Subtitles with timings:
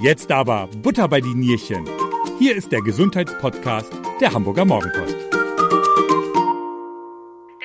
[0.00, 1.84] Jetzt aber Butter bei die Nierchen.
[2.38, 5.16] Hier ist der Gesundheitspodcast der Hamburger Morgenpost.
[5.16, 5.38] Der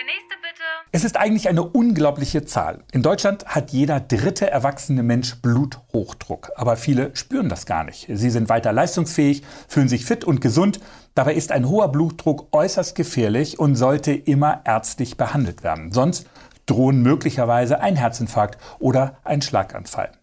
[0.03, 0.63] nächste bitte.
[0.91, 2.83] Es ist eigentlich eine unglaubliche Zahl.
[2.91, 6.49] In Deutschland hat jeder dritte erwachsene Mensch Bluthochdruck.
[6.55, 8.07] Aber viele spüren das gar nicht.
[8.11, 10.79] Sie sind weiter leistungsfähig, fühlen sich fit und gesund.
[11.13, 15.91] Dabei ist ein hoher Blutdruck äußerst gefährlich und sollte immer ärztlich behandelt werden.
[15.91, 16.27] Sonst
[16.65, 20.13] drohen möglicherweise ein Herzinfarkt oder ein Schlaganfall.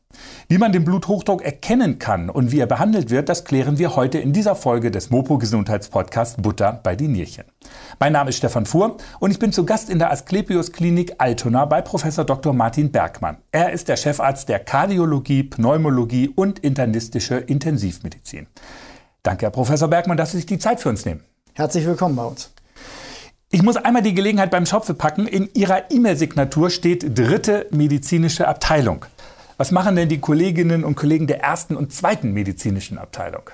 [0.51, 4.19] Wie man den Bluthochdruck erkennen kann und wie er behandelt wird, das klären wir heute
[4.19, 7.45] in dieser Folge des Mopo Gesundheitspodcast Butter bei die Nierchen.
[8.01, 11.67] Mein Name ist Stefan Fuhr und ich bin zu Gast in der Asklepios Klinik Altona
[11.67, 12.53] bei Professor Dr.
[12.53, 13.37] Martin Bergmann.
[13.53, 18.49] Er ist der Chefarzt der Kardiologie, Pneumologie und internistische Intensivmedizin.
[19.23, 21.23] Danke, Herr Professor Bergmann, dass Sie sich die Zeit für uns nehmen.
[21.55, 22.51] Herzlich willkommen bei uns.
[23.53, 25.27] Ich muss einmal die Gelegenheit beim Schopfe packen.
[25.27, 29.05] In Ihrer E-Mail-Signatur steht dritte medizinische Abteilung.
[29.61, 33.51] Was machen denn die Kolleginnen und Kollegen der ersten und zweiten medizinischen Abteilung?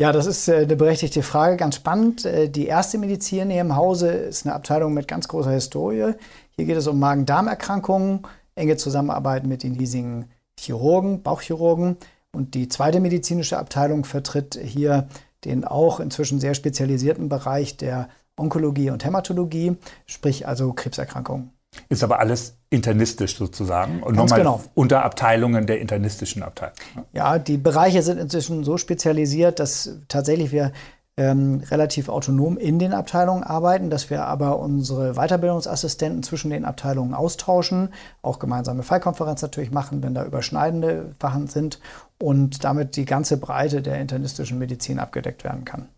[0.00, 2.24] Ja, das ist äh, eine berechtigte Frage, ganz spannend.
[2.24, 6.14] Äh, die erste Medizin hier im Hause ist eine Abteilung mit ganz großer Historie.
[6.52, 8.22] Hier geht es um Magen-Darm-Erkrankungen,
[8.54, 11.98] enge Zusammenarbeit mit den hiesigen Chirurgen, Bauchchirurgen.
[12.32, 15.06] Und die zweite medizinische Abteilung vertritt hier
[15.44, 21.50] den auch inzwischen sehr spezialisierten Bereich der Onkologie und Hämatologie, sprich also Krebserkrankungen.
[21.88, 24.60] Ist aber alles internistisch sozusagen und Ganz nochmal genau.
[24.74, 26.74] unter Abteilungen der internistischen Abteilung.
[27.12, 30.72] Ja, die Bereiche sind inzwischen so spezialisiert, dass tatsächlich wir
[31.18, 37.14] ähm, relativ autonom in den Abteilungen arbeiten, dass wir aber unsere Weiterbildungsassistenten zwischen den Abteilungen
[37.14, 41.80] austauschen, auch gemeinsame Fallkonferenzen natürlich machen, wenn da überschneidende Sachen sind
[42.18, 45.88] und damit die ganze Breite der internistischen Medizin abgedeckt werden kann.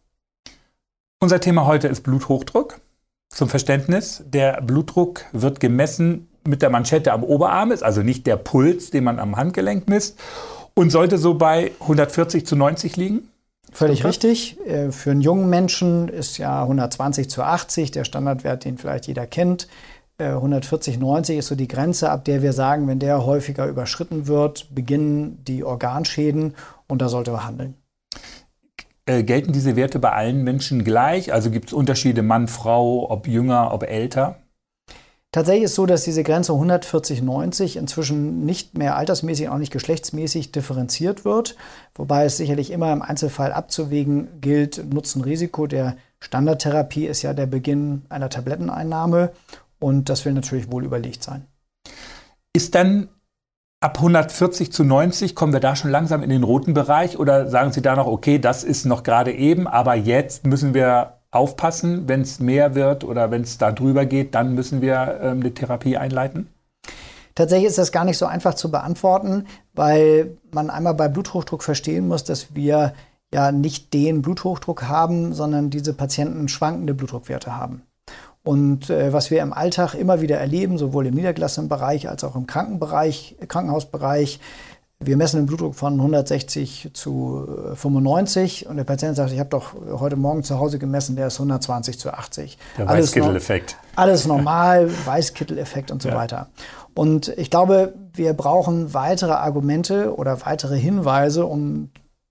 [1.20, 2.80] Unser Thema heute ist Bluthochdruck.
[3.28, 8.36] Zum Verständnis, der Blutdruck wird gemessen mit der Manschette am Oberarm, ist also nicht der
[8.36, 10.18] Puls, den man am Handgelenk misst,
[10.74, 13.28] und sollte so bei 140 zu 90 liegen.
[13.72, 14.66] Völlig Stimmt richtig.
[14.66, 19.26] Äh, Für einen jungen Menschen ist ja 120 zu 80 der Standardwert, den vielleicht jeder
[19.26, 19.68] kennt.
[20.16, 24.26] Äh, 140, 90 ist so die Grenze, ab der wir sagen, wenn der häufiger überschritten
[24.26, 26.54] wird, beginnen die Organschäden
[26.86, 27.74] und da sollte man handeln.
[29.08, 31.32] Äh, gelten diese Werte bei allen Menschen gleich?
[31.32, 34.36] Also gibt es Unterschiede Mann, Frau, ob jünger, ob älter?
[35.32, 39.72] Tatsächlich ist es so, dass diese Grenze 140, 90 inzwischen nicht mehr altersmäßig, auch nicht
[39.72, 41.56] geschlechtsmäßig differenziert wird,
[41.94, 48.02] wobei es sicherlich immer im Einzelfall abzuwägen gilt, Nutzen-Risiko der Standardtherapie ist ja der Beginn
[48.10, 49.32] einer Tabletteneinnahme
[49.78, 51.46] und das will natürlich wohl überlegt sein.
[52.52, 53.08] Ist dann
[53.80, 57.72] ab 140 zu 90, kommen wir da schon langsam in den roten Bereich oder sagen
[57.72, 62.22] Sie da noch, okay, das ist noch gerade eben, aber jetzt müssen wir aufpassen, wenn
[62.22, 65.96] es mehr wird oder wenn es da drüber geht, dann müssen wir ähm, eine Therapie
[65.96, 66.48] einleiten?
[67.34, 72.08] Tatsächlich ist das gar nicht so einfach zu beantworten, weil man einmal bei Bluthochdruck verstehen
[72.08, 72.94] muss, dass wir
[73.32, 77.82] ja nicht den Bluthochdruck haben, sondern diese Patienten schwankende Blutdruckwerte haben.
[78.48, 82.34] Und äh, was wir im Alltag immer wieder erleben, sowohl im niedergelassenen Bereich als auch
[82.34, 84.40] im Krankenbereich, Krankenhausbereich,
[85.00, 89.50] wir messen den Blutdruck von 160 zu äh, 95 und der Patient sagt, ich habe
[89.50, 92.56] doch heute Morgen zu Hause gemessen, der ist 120 zu 80.
[92.78, 93.76] Der Alles no- Weißkittel-Effekt.
[93.96, 96.14] alles normal, Weißkittel-Effekt und so Ja.
[96.16, 96.48] weiter.
[96.94, 101.90] Und ich glaube, wir brauchen weitere Argumente oder weitere Hinweise, um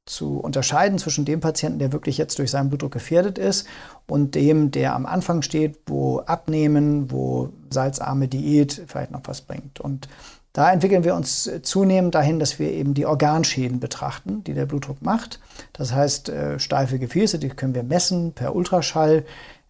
[0.09, 3.67] zu unterscheiden zwischen dem Patienten, der wirklich jetzt durch seinen Blutdruck gefährdet ist,
[4.07, 9.79] und dem, der am Anfang steht, wo Abnehmen, wo salzarme Diät vielleicht noch was bringt.
[9.81, 10.07] Und
[10.53, 15.03] da entwickeln wir uns zunehmend dahin, dass wir eben die Organschäden betrachten, die der Blutdruck
[15.03, 15.39] macht.
[15.73, 19.23] Das heißt, äh, steife Gefäße, die können wir messen per Ultraschall.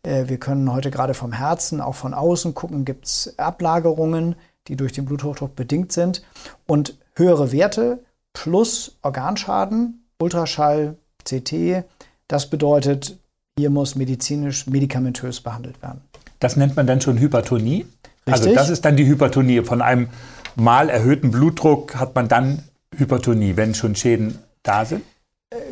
[0.03, 4.35] Äh, Wir können heute gerade vom Herzen, auch von außen gucken, gibt es Ablagerungen,
[4.67, 6.23] die durch den Bluthochdruck bedingt sind.
[6.65, 11.83] Und höhere Werte plus Organschaden, Ultraschall, CT,
[12.27, 13.17] das bedeutet,
[13.57, 16.01] hier muss medizinisch, medikamentös behandelt werden.
[16.39, 17.85] Das nennt man dann schon Hypertonie.
[18.25, 18.55] Also Richtig.
[18.55, 19.61] das ist dann die Hypertonie.
[19.63, 20.09] Von einem
[20.55, 22.63] mal erhöhten Blutdruck hat man dann
[22.95, 25.03] Hypertonie, wenn schon Schäden da sind.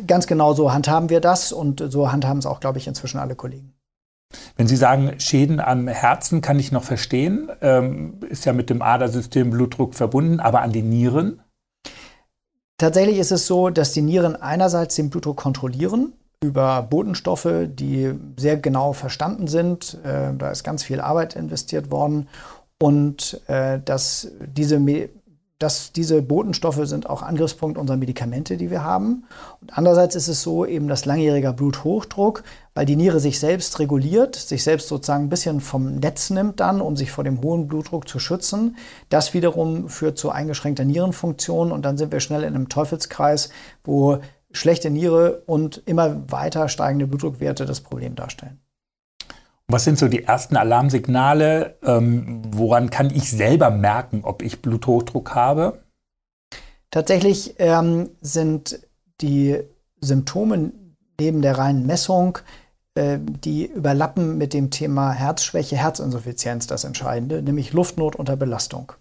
[0.06, 3.34] Ganz genau so handhaben wir das und so handhaben es auch, glaube ich, inzwischen alle
[3.34, 3.74] Kollegen.
[4.56, 8.82] Wenn Sie sagen, Schäden am Herzen kann ich noch verstehen, ähm, ist ja mit dem
[8.82, 11.40] Adersystem Blutdruck verbunden, aber an den Nieren?
[12.78, 16.12] Tatsächlich ist es so, dass die Nieren einerseits den Blutdruck kontrollieren
[16.42, 19.98] über Botenstoffe, die sehr genau verstanden sind.
[20.04, 22.28] Äh, da ist ganz viel Arbeit investiert worden
[22.78, 25.08] und äh, dass diese Me
[25.58, 29.24] das, diese Botenstoffe sind auch Angriffspunkt unserer Medikamente, die wir haben.
[29.62, 32.42] Und andererseits ist es so eben das langjähriger Bluthochdruck,
[32.74, 36.82] weil die Niere sich selbst reguliert, sich selbst sozusagen ein bisschen vom Netz nimmt dann,
[36.82, 38.76] um sich vor dem hohen Blutdruck zu schützen.
[39.08, 43.48] Das wiederum führt zu eingeschränkter Nierenfunktion und dann sind wir schnell in einem Teufelskreis,
[43.82, 44.18] wo
[44.52, 48.60] schlechte Niere und immer weiter steigende Blutdruckwerte das Problem darstellen.
[49.68, 51.76] Was sind so die ersten Alarmsignale?
[51.82, 55.82] Ähm, woran kann ich selber merken, ob ich Bluthochdruck habe?
[56.90, 58.80] Tatsächlich ähm, sind
[59.20, 59.58] die
[60.00, 60.72] Symptome
[61.18, 62.38] neben der reinen Messung,
[62.94, 68.92] äh, die überlappen mit dem Thema Herzschwäche, Herzinsuffizienz das Entscheidende, nämlich Luftnot unter Belastung.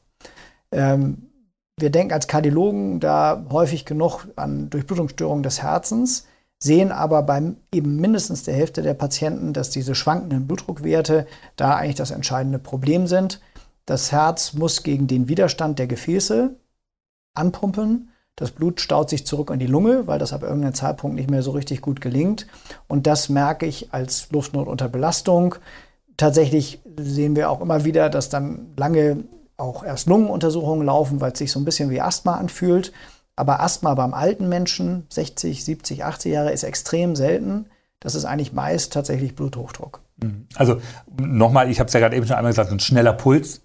[0.72, 1.30] Ähm,
[1.78, 6.26] wir denken als Kardiologen da häufig genug an Durchblutungsstörungen des Herzens
[6.60, 11.96] sehen aber bei eben mindestens der Hälfte der Patienten, dass diese schwankenden Blutdruckwerte da eigentlich
[11.96, 13.42] das entscheidende Problem sind.
[13.86, 16.56] Das Herz muss gegen den Widerstand der Gefäße
[17.36, 18.10] anpumpen.
[18.36, 21.42] Das Blut staut sich zurück in die Lunge, weil das ab irgendeinem Zeitpunkt nicht mehr
[21.42, 22.48] so richtig gut gelingt.
[22.88, 25.56] Und das merke ich als Luftnot unter Belastung.
[26.18, 29.24] Tatsächlich sehen wir auch immer wieder, dass dann lange
[29.58, 32.92] auch erst Lungenuntersuchungen laufen, weil es sich so ein bisschen wie Asthma anfühlt.
[33.36, 37.66] Aber Asthma beim alten Menschen, 60, 70, 80 Jahre, ist extrem selten.
[38.00, 40.02] Das ist eigentlich meist tatsächlich Bluthochdruck.
[40.18, 40.48] Mhm.
[40.56, 40.78] Also
[41.20, 43.62] nochmal, ich habe es ja gerade eben schon einmal gesagt, ein schneller Puls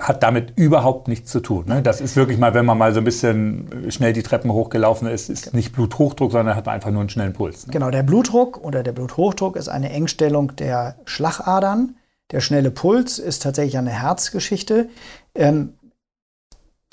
[0.00, 1.66] hat damit überhaupt nichts zu tun.
[1.66, 1.80] Ne?
[1.80, 5.28] Das ist wirklich mal, wenn man mal so ein bisschen schnell die Treppen hochgelaufen ist,
[5.28, 7.66] ist nicht Bluthochdruck, sondern hat man einfach nur einen schnellen Puls.
[7.66, 7.72] Ne?
[7.72, 11.96] Genau, der Blutdruck oder der Bluthochdruck ist eine Engstellung der Schlagadern.
[12.32, 14.88] Der schnelle Puls ist tatsächlich eine Herzgeschichte.
[15.34, 15.74] Ähm,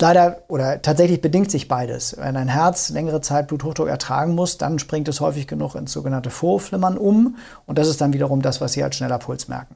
[0.01, 2.17] Leider oder tatsächlich bedingt sich beides.
[2.17, 6.31] Wenn ein Herz längere Zeit Bluthochdruck ertragen muss, dann springt es häufig genug ins sogenannte
[6.31, 7.37] Vorflimmern um.
[7.67, 9.75] Und das ist dann wiederum das, was Sie als schneller Puls merken.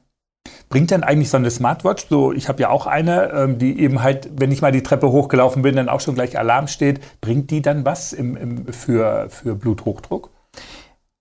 [0.69, 4.01] Bringt denn eigentlich so eine Smartwatch, so ich habe ja auch eine, ähm, die eben
[4.01, 7.51] halt, wenn ich mal die Treppe hochgelaufen bin, dann auch schon gleich Alarm steht, bringt
[7.51, 10.31] die dann was im, im, für, für Bluthochdruck?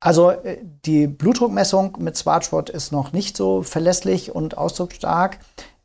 [0.00, 5.40] Also äh, die Blutdruckmessung mit Smartwatch ist noch nicht so verlässlich und ausdrucksstark.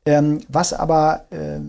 [0.06, 1.60] Ähm, was aber äh,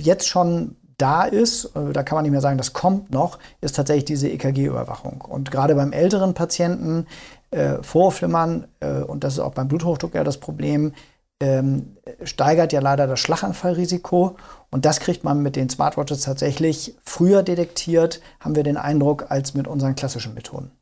[0.00, 3.76] jetzt schon da ist, äh, da kann man nicht mehr sagen, das kommt noch, ist
[3.76, 5.22] tatsächlich diese EKG-Überwachung.
[5.22, 7.06] Und gerade beim älteren Patienten
[7.50, 10.92] äh, Vorflimmern, äh, und das ist auch beim Bluthochdruck ja das Problem,
[11.40, 14.36] ähm, steigert ja leider das Schlaganfallrisiko.
[14.70, 19.54] Und das kriegt man mit den Smartwatches tatsächlich früher detektiert, haben wir den Eindruck, als
[19.54, 20.72] mit unseren klassischen Methoden.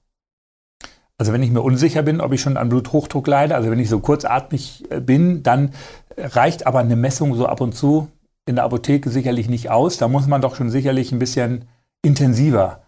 [1.19, 3.89] Also wenn ich mir unsicher bin, ob ich schon an Bluthochdruck leide, also wenn ich
[3.89, 5.73] so kurzatmig äh, bin, dann
[6.17, 8.09] reicht aber eine Messung so ab und zu
[8.47, 9.99] in der Apotheke sicherlich nicht aus.
[9.99, 11.67] Da muss man doch schon sicherlich ein bisschen
[12.03, 12.81] intensiver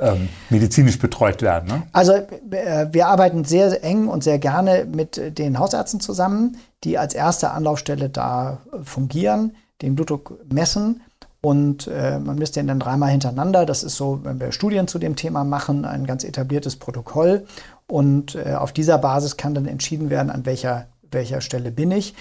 [0.00, 1.68] ähm, medizinisch betreut werden.
[1.68, 1.82] Ne?
[1.92, 7.14] Also äh, wir arbeiten sehr eng und sehr gerne mit den Hausärzten zusammen, die als
[7.14, 11.00] erste Anlaufstelle da fungieren, den Blutdruck messen.
[11.40, 13.66] Und äh, man misst den dann dreimal hintereinander.
[13.66, 17.46] Das ist so, wenn wir Studien zu dem Thema machen, ein ganz etabliertes Protokoll.
[17.86, 22.14] Und äh, auf dieser Basis kann dann entschieden werden, an welcher, welcher Stelle bin ich.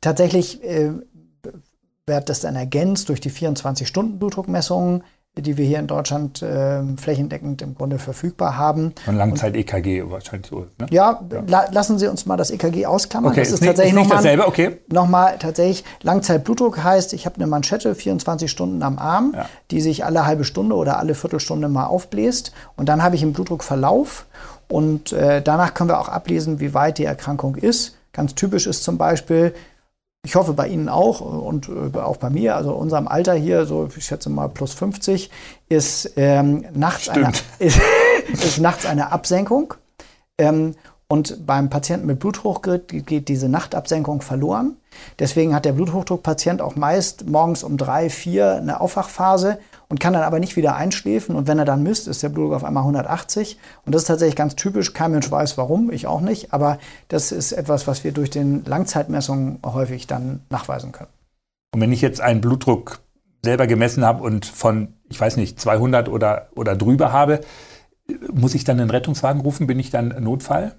[0.00, 0.92] Tatsächlich äh,
[2.06, 5.04] wird das dann ergänzt durch die 24-Stunden-Blutdruckmessungen,
[5.38, 8.92] die wir hier in Deutschland äh, flächendeckend im Grunde verfügbar haben.
[9.06, 10.66] Und Langzeit-EKG wahrscheinlich so.
[10.78, 10.86] Ne?
[10.90, 11.42] Ja, ja.
[11.46, 13.30] La lassen Sie uns mal das EKG ausklammern.
[13.30, 14.78] Okay, das ist, ist tatsächlich nicht, ist dasselbe, okay.
[14.88, 19.46] Nochmal tatsächlich, Langzeit-Blutdruck heißt, ich habe eine Manschette 24 Stunden am Arm, ja.
[19.70, 22.52] die sich alle halbe Stunde oder alle Viertelstunde mal aufbläst.
[22.76, 24.26] Und dann habe ich einen Blutdruckverlauf.
[24.68, 27.96] Und äh, danach können wir auch ablesen, wie weit die Erkrankung ist.
[28.12, 29.54] Ganz typisch ist zum Beispiel,
[30.22, 33.88] ich hoffe bei Ihnen auch und äh, auch bei mir, also unserem Alter hier, so
[33.96, 35.30] ich schätze mal plus 50,
[35.68, 37.80] ist, ähm, nachts, eine, ist,
[38.32, 39.74] ist, nachts eine Absenkung.
[40.36, 40.74] Ähm,
[41.08, 44.76] und beim Patienten mit Bluthochdruck geht diese Nachtabsenkung verloren.
[45.18, 50.22] Deswegen hat der Bluthochdruckpatient auch meist morgens um drei, vier eine Aufwachphase und kann dann
[50.22, 51.34] aber nicht wieder einschläfen.
[51.34, 53.58] Und wenn er dann misst, ist der Blutdruck auf einmal 180.
[53.84, 54.92] Und das ist tatsächlich ganz typisch.
[54.92, 56.52] Kein Mensch weiß warum, ich auch nicht.
[56.52, 56.78] Aber
[57.08, 61.10] das ist etwas, was wir durch den Langzeitmessungen häufig dann nachweisen können.
[61.74, 63.00] Und wenn ich jetzt einen Blutdruck
[63.44, 67.40] selber gemessen habe und von, ich weiß nicht, 200 oder, oder drüber habe,
[68.32, 69.66] muss ich dann einen Rettungswagen rufen?
[69.66, 70.76] Bin ich dann Notfall?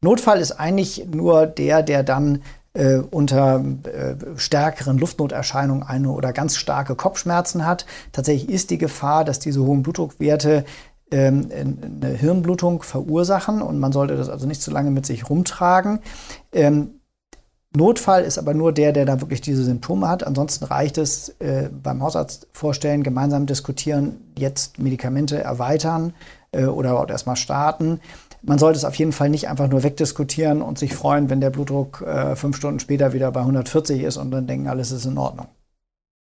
[0.00, 6.56] Notfall ist eigentlich nur der, der dann äh, unter äh, stärkeren Luftnoterscheinungen eine oder ganz
[6.56, 7.86] starke Kopfschmerzen hat.
[8.12, 10.64] Tatsächlich ist die Gefahr, dass diese hohen Blutdruckwerte
[11.10, 16.00] ähm, eine Hirnblutung verursachen und man sollte das also nicht zu lange mit sich rumtragen.
[16.52, 17.00] Ähm,
[17.72, 20.26] Notfall ist aber nur der, der da wirklich diese Symptome hat.
[20.26, 26.12] Ansonsten reicht es äh, beim Hausarzt vorstellen, gemeinsam diskutieren, jetzt Medikamente erweitern
[26.50, 28.00] äh, oder erstmal starten
[28.42, 31.50] man sollte es auf jeden Fall nicht einfach nur wegdiskutieren und sich freuen, wenn der
[31.50, 35.18] Blutdruck äh, fünf Stunden später wieder bei 140 ist und dann denken, alles ist in
[35.18, 35.46] Ordnung.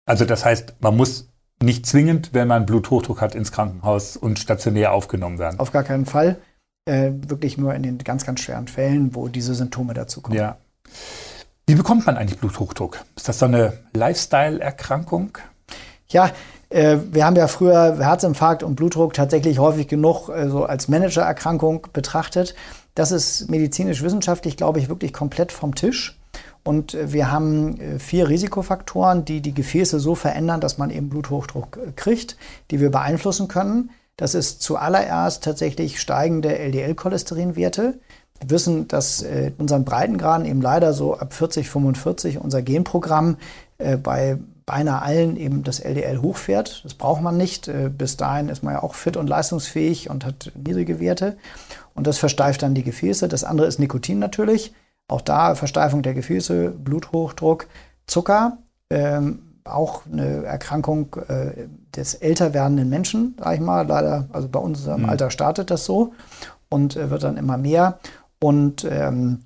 [0.05, 1.29] Also das heißt, man muss
[1.61, 5.59] nicht zwingend, wenn man Bluthochdruck hat, ins Krankenhaus und stationär aufgenommen werden.
[5.59, 6.37] Auf gar keinen Fall.
[6.85, 10.35] Äh, wirklich nur in den ganz, ganz schweren Fällen, wo diese Symptome dazu kommen.
[10.35, 10.57] Ja.
[11.67, 12.99] Wie bekommt man eigentlich Bluthochdruck?
[13.15, 15.37] Ist das so eine Lifestyle-Erkrankung?
[16.09, 16.31] Ja,
[16.71, 22.55] wir haben ja früher Herzinfarkt und Blutdruck tatsächlich häufig genug äh, so als Managererkrankung betrachtet.
[22.95, 26.17] Das ist medizinisch-wissenschaftlich, glaube ich, wirklich komplett vom Tisch.
[26.63, 31.09] Und äh, wir haben äh, vier Risikofaktoren, die die Gefäße so verändern, dass man eben
[31.09, 32.37] Bluthochdruck äh, kriegt,
[32.69, 33.91] die wir beeinflussen können.
[34.17, 37.99] Das ist zuallererst tatsächlich steigende LDL-Cholesterinwerte.
[38.39, 43.37] Wir wissen, dass in unseren Breitengraden eben leider so ab 40, 45 unser Genprogramm
[44.03, 44.37] bei
[44.71, 46.85] beinahe allen eben das LDL hochfährt.
[46.85, 47.69] Das braucht man nicht.
[47.97, 51.35] Bis dahin ist man ja auch fit und leistungsfähig und hat niedrige Werte.
[51.93, 53.27] Und das versteift dann die Gefäße.
[53.27, 54.73] Das andere ist Nikotin natürlich.
[55.09, 57.67] Auch da Versteifung der Gefäße, Bluthochdruck,
[58.07, 58.59] Zucker,
[58.89, 63.85] ähm, auch eine Erkrankung äh, des älter werdenden Menschen, sag ich mal.
[63.85, 65.09] Leider, also bei uns im mhm.
[65.09, 66.13] Alter startet das so
[66.69, 67.99] und äh, wird dann immer mehr.
[68.39, 69.39] Und ähm,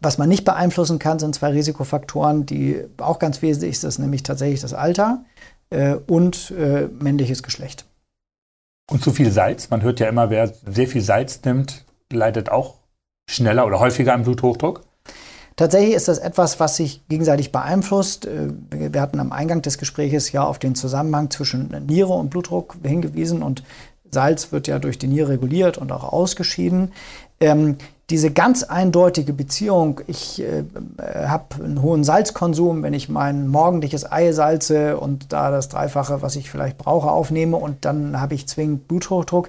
[0.00, 4.60] was man nicht beeinflussen kann, sind zwei Risikofaktoren, die auch ganz wesentlich sind, nämlich tatsächlich
[4.60, 5.24] das Alter
[5.70, 7.86] äh, und äh, männliches Geschlecht.
[8.90, 9.70] Und zu viel Salz.
[9.70, 12.74] Man hört ja immer, wer sehr viel Salz nimmt, leidet auch
[13.30, 14.82] schneller oder häufiger an Bluthochdruck.
[15.56, 18.26] Tatsächlich ist das etwas, was sich gegenseitig beeinflusst.
[18.26, 22.76] Äh, wir hatten am Eingang des Gesprächs ja auf den Zusammenhang zwischen Niere und Blutdruck
[22.82, 23.62] hingewiesen und
[24.10, 26.92] Salz wird ja durch die Niere reguliert und auch ausgeschieden.
[27.40, 27.76] Ähm,
[28.10, 30.64] diese ganz eindeutige Beziehung, ich äh,
[31.26, 36.36] habe einen hohen Salzkonsum, wenn ich mein morgendliches Ei salze und da das Dreifache, was
[36.36, 39.48] ich vielleicht brauche, aufnehme und dann habe ich zwingend Bluthochdruck,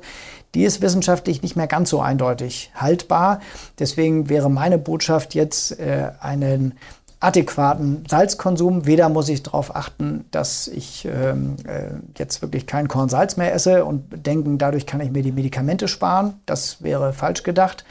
[0.53, 3.41] die ist wissenschaftlich nicht mehr ganz so eindeutig haltbar.
[3.77, 6.75] Deswegen wäre meine Botschaft jetzt äh, einen
[7.19, 8.85] adäquaten Salzkonsum.
[8.85, 13.83] Weder muss ich darauf achten, dass ich ähm, äh, jetzt wirklich kein Kornsalz mehr esse
[13.83, 16.39] und denken, dadurch kann ich mir die Medikamente sparen.
[16.45, 17.83] Das wäre falsch gedacht.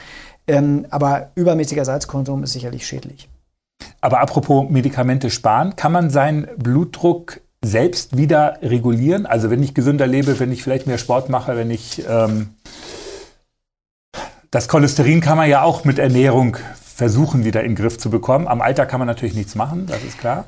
[0.47, 3.29] Ähm, aber übermäßiger Salzkonsum ist sicherlich schädlich.
[4.01, 9.25] Aber apropos Medikamente sparen, kann man seinen Blutdruck selbst wieder regulieren?
[9.25, 12.49] Also wenn ich gesünder lebe, wenn ich vielleicht mehr Sport mache, wenn ich ähm,
[14.51, 16.57] das Cholesterin kann man ja auch mit Ernährung
[16.95, 18.47] versuchen, wieder in den Griff zu bekommen.
[18.47, 20.45] Am Alter kann man natürlich nichts machen, das ist klar.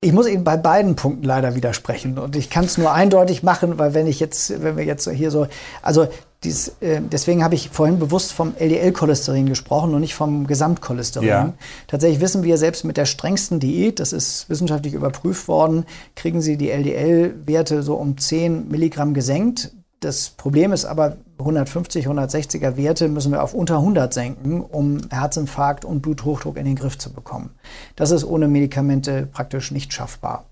[0.00, 3.78] Ich muss Ihnen bei beiden Punkten leider widersprechen und ich kann es nur eindeutig machen,
[3.78, 5.48] weil wenn ich jetzt, wenn wir jetzt hier so,
[5.82, 6.06] also
[6.44, 11.28] dies, äh, deswegen habe ich vorhin bewusst vom LDL-Cholesterin gesprochen und nicht vom Gesamtcholesterin.
[11.28, 11.52] Ja.
[11.88, 16.56] Tatsächlich wissen wir, selbst mit der strengsten Diät, das ist wissenschaftlich überprüft worden, kriegen Sie
[16.56, 19.72] die LDL-Werte so um 10 Milligramm gesenkt.
[20.00, 25.84] Das Problem ist aber, 150, 160er Werte müssen wir auf unter 100 senken, um Herzinfarkt
[25.84, 27.50] und Bluthochdruck in den Griff zu bekommen.
[27.96, 30.44] Das ist ohne Medikamente praktisch nicht schaffbar.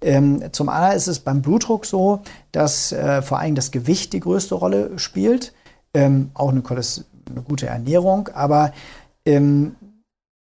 [0.00, 2.20] Ähm, zum anderen ist es beim Blutdruck so,
[2.52, 5.52] dass äh, vor allem das Gewicht die größte Rolle spielt,
[5.94, 8.72] ähm, auch eine, eine, gute Ernährung, aber
[9.24, 9.76] ähm,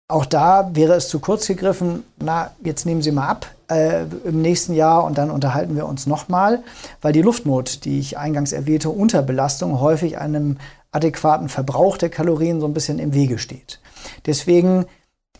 [0.08, 4.42] auch da wäre es zu kurz gegriffen, na, jetzt nehmen Sie mal ab äh, im
[4.42, 6.64] nächsten Jahr und dann unterhalten wir uns nochmal,
[7.02, 10.58] weil die Luftnot, die ich eingangs erwähnte, Unterbelastung häufig einem
[10.92, 13.80] adäquaten Verbrauch der Kalorien so ein bisschen im Wege steht.
[14.26, 14.86] Deswegen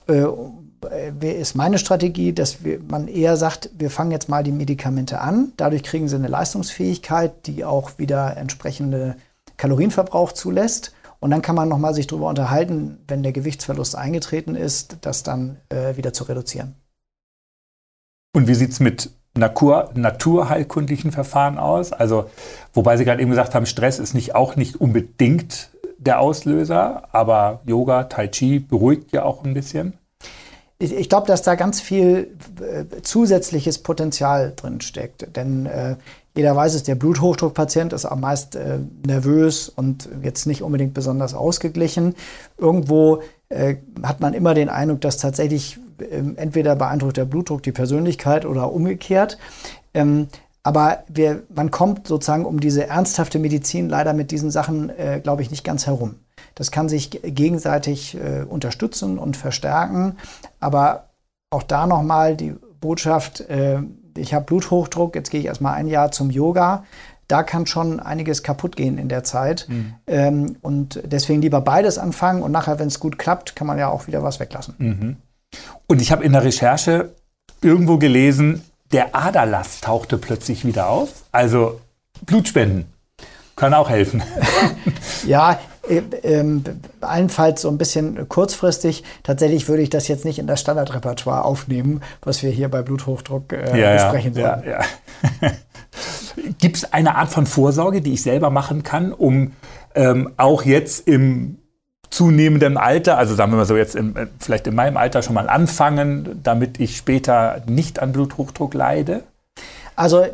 [0.08, 0.26] äh,
[1.22, 5.54] ist meine Strategie, dass wir, man eher sagt, wir fangen jetzt mal die Medikamente an.
[5.58, 9.16] Dadurch kriegen sie eine Leistungsfähigkeit, die auch wieder entsprechende
[9.58, 10.94] Kalorienverbrauch zulässt.
[11.20, 15.58] Und dann kann man nochmal sich darüber unterhalten, wenn der Gewichtsverlust eingetreten ist, das dann
[15.70, 16.76] äh, wieder zu reduzieren.
[18.36, 21.94] Und wie sieht es mit Natur, naturheilkundlichen Verfahren aus?
[21.94, 22.30] Also,
[22.74, 27.62] wobei Sie gerade eben gesagt haben, Stress ist nicht, auch nicht unbedingt der Auslöser, aber
[27.66, 29.94] Yoga, Tai Chi beruhigt ja auch ein bisschen
[30.80, 35.36] ich, ich glaube, dass da ganz viel äh, zusätzliches Potenzial drin steckt.
[35.36, 35.96] Denn äh,
[36.36, 41.34] jeder weiß es, der Bluthochdruckpatient ist auch meist äh, nervös und jetzt nicht unbedingt besonders
[41.34, 42.16] ausgeglichen.
[42.58, 45.80] Irgendwo äh, hat man immer den Eindruck, dass tatsächlich
[46.12, 49.38] ähm, entweder beeindruckt der Blutdruck die Persönlichkeit oder umgekehrt.
[49.94, 50.28] Ähm,
[50.62, 55.42] aber wir, man kommt sozusagen um diese ernsthafte Medizin leider mit diesen Sachen, äh, glaube
[55.42, 56.16] ich, nicht ganz herum.
[56.56, 60.18] Das kann sich gegenseitig äh, unterstützen und verstärken.
[60.60, 61.10] Aber
[61.50, 63.80] auch da nochmal die Botschaft, äh,
[64.18, 66.86] ich habe Bluthochdruck, jetzt gehe ich erstmal ein Jahr zum Yoga.
[67.28, 69.68] Da kann schon einiges kaputt gehen in der Zeit.
[69.68, 69.94] Mhm.
[70.08, 73.90] Ähm, und deswegen lieber beides anfangen und nachher, wenn es gut klappt, kann man ja
[73.90, 74.76] auch wieder was weglassen.
[74.78, 75.18] Mhm.
[75.88, 77.14] Und ich habe in der Recherche
[77.62, 81.24] irgendwo gelesen, der Aderlass tauchte plötzlich wieder auf.
[81.32, 81.82] Also
[82.26, 82.86] Blutspenden
[83.56, 84.22] können auch helfen.
[85.26, 85.60] ja,
[87.02, 89.04] allenfalls so ein bisschen kurzfristig.
[89.24, 93.54] Tatsächlich würde ich das jetzt nicht in das Standardrepertoire aufnehmen, was wir hier bei Bluthochdruck
[93.54, 94.64] äh, ja, besprechen sollen.
[94.66, 94.82] Ja,
[95.42, 95.52] ja.
[96.60, 99.54] Gibt es eine Art von Vorsorge, die ich selber machen kann, um
[99.96, 101.58] ähm, auch jetzt im
[102.10, 105.34] zunehmendem Alter, also sagen wir mal so jetzt im, äh, vielleicht in meinem Alter schon
[105.34, 109.24] mal anfangen, damit ich später nicht an Bluthochdruck leide?
[109.96, 110.26] Also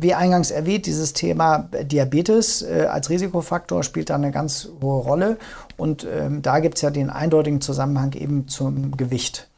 [0.00, 5.38] wie eingangs erwähnt, dieses Thema Diabetes äh, als Risikofaktor spielt da eine ganz hohe Rolle.
[5.76, 9.48] Und ähm, da gibt es ja den eindeutigen Zusammenhang eben zum Gewicht.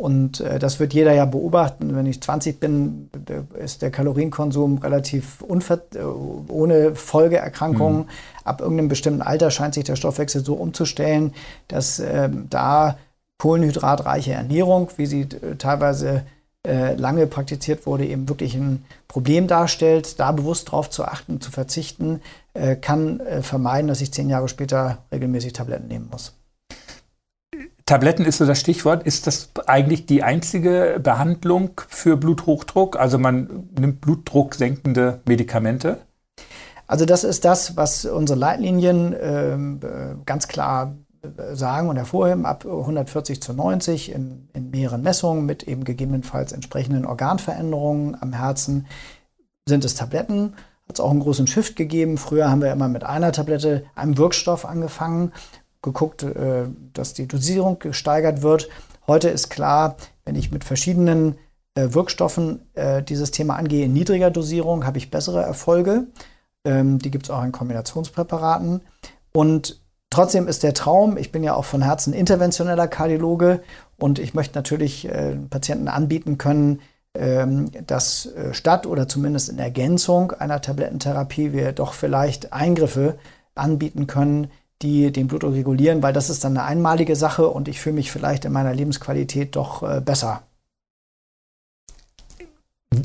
[0.00, 1.94] Und äh, das wird jeder ja beobachten.
[1.94, 3.10] Wenn ich 20 bin,
[3.58, 6.02] ist der Kalorienkonsum relativ äh,
[6.48, 8.02] ohne Folgeerkrankungen.
[8.02, 8.08] Mhm.
[8.44, 11.34] Ab irgendeinem bestimmten Alter scheint sich der Stoffwechsel so umzustellen,
[11.68, 12.96] dass äh, da
[13.38, 16.20] kohlenhydratreiche Ernährung, wie sie äh, teilweise äh,
[16.66, 20.20] lange praktiziert wurde, eben wirklich ein Problem darstellt.
[20.20, 22.20] Da bewusst darauf zu achten, zu verzichten,
[22.52, 26.34] äh, kann vermeiden, dass ich zehn Jahre später regelmäßig Tabletten nehmen muss.
[27.90, 29.02] Tabletten ist so das Stichwort.
[29.04, 32.96] Ist das eigentlich die einzige Behandlung für Bluthochdruck?
[32.96, 35.98] Also man nimmt blutdrucksenkende Medikamente?
[36.86, 41.09] Also das ist das, was unsere Leitlinien ähm, äh, ganz klar äh,
[41.52, 47.04] sagen und hervorheben, ab 140 zu 90 in, in mehreren Messungen mit eben gegebenenfalls entsprechenden
[47.04, 48.86] Organveränderungen am Herzen
[49.66, 50.54] sind es Tabletten.
[50.88, 52.18] Hat es auch einen großen Shift gegeben.
[52.18, 55.32] Früher haben wir immer mit einer Tablette, einem Wirkstoff angefangen
[55.82, 58.68] geguckt, äh, dass die Dosierung gesteigert wird.
[59.06, 61.38] Heute ist klar, wenn ich mit verschiedenen
[61.74, 66.06] äh, Wirkstoffen äh, dieses Thema angehe in niedriger Dosierung, habe ich bessere Erfolge.
[66.64, 68.82] Ähm, die gibt es auch in Kombinationspräparaten.
[69.32, 73.62] Und trotzdem ist der Traum, ich bin ja auch von Herzen interventioneller Kardiologe
[73.96, 75.08] und ich möchte natürlich
[75.50, 76.80] Patienten anbieten können,
[77.14, 83.18] ähm, dass statt oder zumindest in Ergänzung einer Tablettentherapie wir doch vielleicht Eingriffe
[83.54, 84.50] anbieten können,
[84.82, 88.10] die den Blutdruck regulieren, weil das ist dann eine einmalige Sache und ich fühle mich
[88.10, 90.42] vielleicht in meiner Lebensqualität doch äh, besser.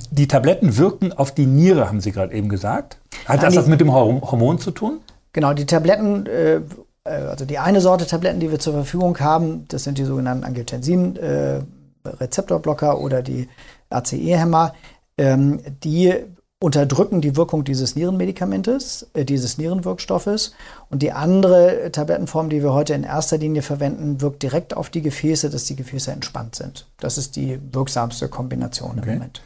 [0.09, 2.97] Die Tabletten wirken auf die Niere, haben Sie gerade eben gesagt.
[3.25, 4.99] Hat Nein, das was mit dem Hormon zu tun?
[5.33, 6.61] Genau, die Tabletten, äh, äh,
[7.09, 12.93] also die eine Sorte Tabletten, die wir zur Verfügung haben, das sind die sogenannten Angiotensin-Rezeptorblocker
[12.93, 13.49] äh, oder die
[13.89, 14.73] ACE-Hämmer.
[15.17, 16.13] Ähm, die
[16.59, 20.53] unterdrücken die Wirkung dieses Nierenmedikamentes, äh, dieses Nierenwirkstoffes.
[20.89, 25.03] Und die andere Tablettenform, die wir heute in erster Linie verwenden, wirkt direkt auf die
[25.03, 26.87] Gefäße, dass die Gefäße entspannt sind.
[26.99, 29.09] Das ist die wirksamste Kombination okay.
[29.09, 29.41] im Moment.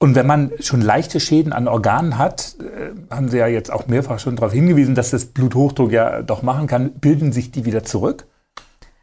[0.00, 3.88] Und wenn man schon leichte Schäden an Organen hat, äh, haben Sie ja jetzt auch
[3.88, 7.82] mehrfach schon darauf hingewiesen, dass das Bluthochdruck ja doch machen kann, bilden sich die wieder
[7.82, 8.26] zurück?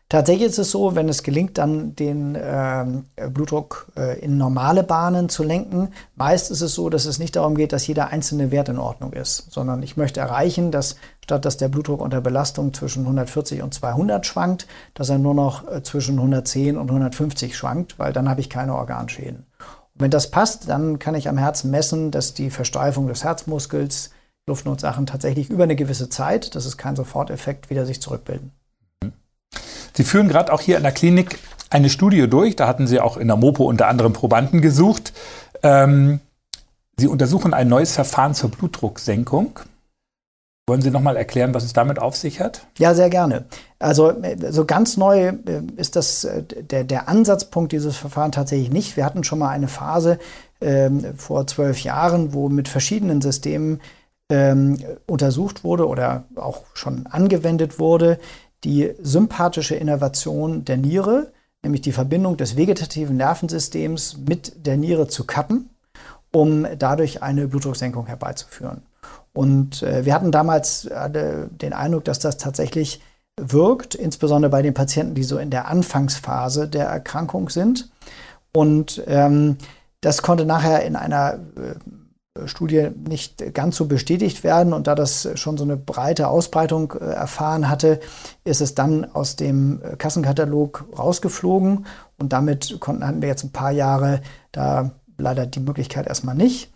[0.07, 2.85] Tatsächlich ist es so, wenn es gelingt, dann den äh,
[3.29, 7.55] Blutdruck äh, in normale Bahnen zu lenken, meist ist es so, dass es nicht darum
[7.55, 11.57] geht, dass jeder einzelne Wert in Ordnung ist, sondern ich möchte erreichen, dass statt dass
[11.57, 16.17] der Blutdruck unter Belastung zwischen 140 und 200 schwankt, dass er nur noch äh, zwischen
[16.17, 19.47] 110 und 150 schwankt, weil dann habe ich keine Organschäden.
[19.97, 24.11] Wenn das passt, dann kann ich am Herzen messen, dass die Versteifung des Herzmuskels,
[24.47, 28.51] Luftnotsachen tatsächlich über eine gewisse Zeit, das ist kein Soforteffekt, wieder sich zurückbilden.
[29.93, 32.55] Sie führen gerade auch hier in der Klinik eine Studie durch.
[32.55, 35.13] Da hatten Sie auch in der Mopo unter anderem Probanden gesucht.
[35.63, 36.19] Ähm,
[36.97, 39.59] Sie untersuchen ein neues Verfahren zur Blutdrucksenkung.
[40.67, 42.65] Wollen Sie noch mal erklären, was es damit auf sich hat?
[42.79, 43.45] Ja, sehr gerne.
[43.77, 44.13] Also
[44.49, 48.97] so ganz neu äh, ist das äh, der, der Ansatzpunkt dieses Verfahrens tatsächlich nicht.
[48.97, 50.17] Wir hatten schon mal eine Phase
[50.61, 53.79] ähm, vor zwölf Jahren, wo mit verschiedenen Systemen
[54.31, 58.17] ähm, untersucht wurde oder auch schon angewendet wurde,
[58.63, 61.31] die sympathische Innervation der Niere,
[61.63, 65.69] nämlich die Verbindung des vegetativen Nervensystems mit der Niere zu kappen,
[66.31, 68.81] um dadurch eine Blutdrucksenkung herbeizuführen.
[69.35, 71.09] Und äh, wir hatten damals äh,
[71.49, 73.01] den Eindruck, dass das tatsächlich
[73.39, 77.91] wirkt, insbesondere bei den Patienten, die so in der Anfangsphase der Erkrankung sind.
[78.53, 79.57] Und ähm,
[79.99, 84.71] das konnte nachher in einer äh, Studie nicht ganz so bestätigt werden.
[84.71, 87.99] Und da das schon so eine breite Ausbreitung äh, erfahren hatte,
[88.45, 91.85] ist es dann aus dem äh, Kassenkatalog rausgeflogen.
[92.17, 94.21] Und damit konnten, hatten wir jetzt ein paar Jahre
[94.53, 96.71] da leider die Möglichkeit erstmal nicht.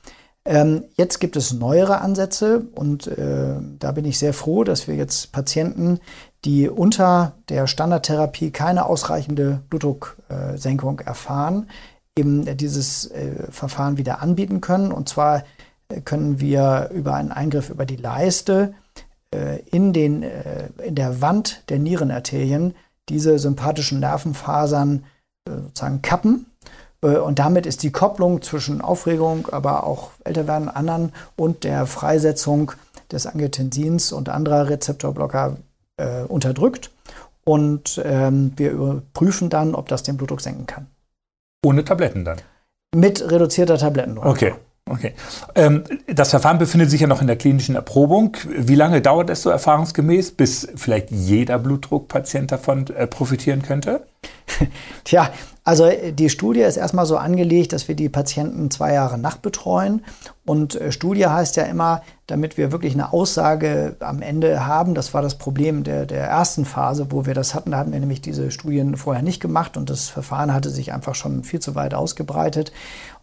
[0.49, 4.95] Ähm, jetzt gibt es neuere Ansätze und äh, da bin ich sehr froh, dass wir
[4.95, 5.99] jetzt Patienten,
[6.43, 11.69] die unter der Standardtherapie keine ausreichende Blutdrucksenkung erfahren,
[12.17, 14.91] eben dieses äh, Verfahren wieder anbieten können.
[14.91, 15.43] Und zwar
[15.87, 18.73] äh, können wir über einen Eingriff über die Leiste
[19.31, 22.73] äh, in, den, äh, in der Wand der Nierenarterien
[23.07, 25.03] diese sympathischen Nervenfasern
[25.47, 26.47] äh, sozusagen kappen.
[27.01, 32.71] Äh, und damit ist die Kopplung zwischen Aufregung, aber auch Älterwerden anderen und der Freisetzung
[33.11, 35.57] des Angiotensins und anderer Rezeptorblocker
[35.97, 36.91] äh, unterdrückt
[37.43, 40.87] und ähm, wir überprüfen dann, ob das den Blutdruck senken kann.
[41.65, 42.37] Ohne Tabletten dann?
[42.95, 44.27] Mit reduzierter Tablettendose.
[44.27, 44.53] Okay.
[44.89, 45.13] Okay.
[45.53, 48.35] Ähm, das Verfahren befindet sich ja noch in der klinischen Erprobung.
[48.47, 54.07] Wie lange dauert es so erfahrungsgemäß, bis vielleicht jeder Blutdruckpatient davon äh, profitieren könnte?
[55.03, 55.31] Tja,
[55.69, 60.03] also die Studie ist erstmal so angelegt, dass wir die Patienten zwei Jahre nachbetreuen.
[60.43, 64.95] Und äh, Studie heißt ja immer, damit wir wirklich eine Aussage am Ende haben.
[64.95, 67.69] Das war das Problem der, der ersten Phase, wo wir das hatten.
[67.69, 71.13] Da hatten wir nämlich diese Studien vorher nicht gemacht und das Verfahren hatte sich einfach
[71.13, 72.71] schon viel zu weit ausgebreitet.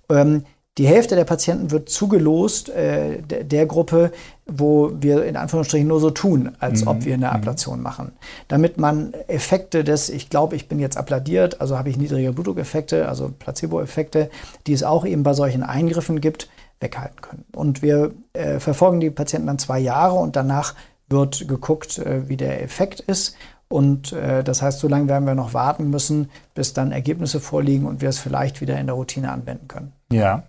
[0.08, 0.44] Ähm,
[0.78, 4.12] die Hälfte der Patienten wird zugelost äh, der, der, Gruppe,
[4.46, 6.88] wo wir in Anführungsstrichen nur so tun, als mhm.
[6.88, 7.32] ob wir eine mhm.
[7.32, 8.12] Ablation machen.
[8.48, 13.08] Damit man Effekte des, ich glaube, ich bin jetzt abladiert, also habe ich niedrige Blutdruckeffekte,
[13.08, 14.30] also Placebo-Effekte,
[14.66, 17.46] die es auch eben bei solchen Eingriffen gibt, weghalten können.
[17.54, 20.74] Und wir äh, verfolgen die Patienten dann zwei Jahre und danach
[21.08, 23.34] wird geguckt, äh, wie der Effekt ist.
[23.68, 27.86] Und äh, das heißt, so lange werden wir noch warten müssen, bis dann Ergebnisse vorliegen
[27.86, 29.92] und wir es vielleicht wieder in der Routine anwenden können.
[30.12, 30.44] Ja,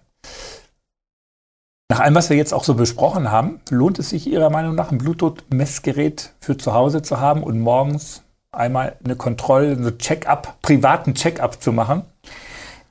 [1.90, 4.92] nach allem, was wir jetzt auch so besprochen haben, lohnt es sich Ihrer Meinung nach,
[4.92, 11.14] ein Blutdruckmessgerät für zu Hause zu haben und morgens einmal eine Kontrolle, eine Check-up, privaten
[11.14, 12.04] Check-up zu machen?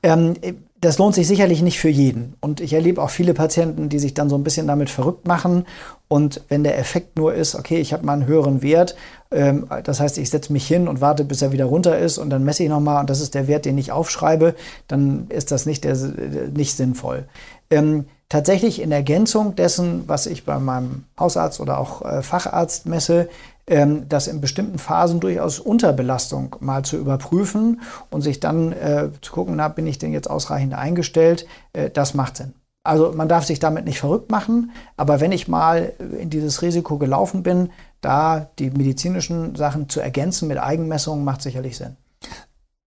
[0.01, 0.35] Ähm,
[0.79, 2.35] das lohnt sich sicherlich nicht für jeden.
[2.39, 5.65] Und ich erlebe auch viele Patienten, die sich dann so ein bisschen damit verrückt machen.
[6.07, 8.95] Und wenn der Effekt nur ist, okay, ich habe mal einen höheren Wert,
[9.31, 12.29] ähm, das heißt, ich setze mich hin und warte, bis er wieder runter ist und
[12.29, 14.53] dann messe ich nochmal und das ist der Wert, den ich aufschreibe,
[14.87, 17.25] dann ist das nicht, der, nicht sinnvoll.
[17.71, 23.29] Ähm, tatsächlich in Ergänzung dessen, was ich bei meinem Hausarzt oder auch äh, Facharzt messe,
[23.69, 29.55] das in bestimmten Phasen durchaus Unterbelastung mal zu überprüfen und sich dann äh, zu gucken,
[29.57, 32.53] na, bin ich denn jetzt ausreichend eingestellt, äh, das macht Sinn.
[32.83, 36.97] Also man darf sich damit nicht verrückt machen, aber wenn ich mal in dieses Risiko
[36.97, 41.97] gelaufen bin, da die medizinischen Sachen zu ergänzen mit Eigenmessungen macht sicherlich Sinn.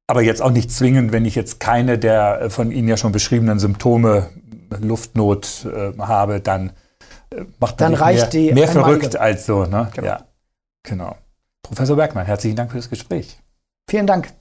[0.06, 3.12] Aber jetzt auch nicht zwingend, wenn ich jetzt keine der äh, von Ihnen ja schon
[3.12, 4.30] beschriebenen Symptome
[4.80, 6.72] Luftnot äh, habe, dann
[7.30, 9.66] äh, macht man dann reicht mehr, mehr verrückt als so.
[9.66, 9.90] Ne?
[9.94, 10.06] Genau.
[10.06, 10.24] Ja,
[10.82, 11.16] genau.
[11.62, 13.38] Professor Bergmann, herzlichen Dank für das Gespräch.
[13.88, 14.32] Vielen Dank.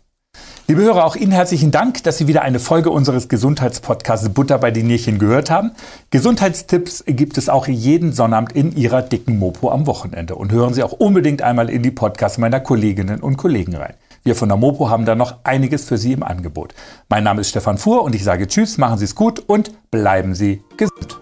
[0.68, 4.70] Liebe Hörer, auch Ihnen herzlichen Dank, dass Sie wieder eine Folge unseres Gesundheitspodcasts Butter bei
[4.70, 5.72] den Nierchen gehört haben.
[6.12, 10.36] Gesundheitstipps gibt es auch jeden Sonnabend in Ihrer dicken Mopo am Wochenende.
[10.36, 13.96] Und hören Sie auch unbedingt einmal in die Podcasts meiner Kolleginnen und Kollegen rein.
[14.24, 16.76] Wir von der Mopo haben da noch einiges für Sie im Angebot.
[17.08, 20.36] Mein Name ist Stefan Fuhr und ich sage Tschüss, machen Sie es gut und bleiben
[20.36, 21.20] Sie gesund.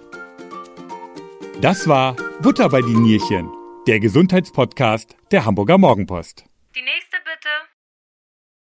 [1.61, 3.49] Das war Butter bei die Nierchen,
[3.87, 6.43] der Gesundheitspodcast der Hamburger Morgenpost.
[6.75, 7.17] Die nächste